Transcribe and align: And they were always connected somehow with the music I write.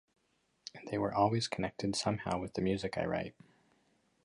And 0.73 0.87
they 0.87 0.97
were 0.97 1.13
always 1.13 1.47
connected 1.47 1.95
somehow 1.95 2.39
with 2.39 2.55
the 2.55 2.61
music 2.63 2.97
I 2.97 3.05
write. 3.05 3.35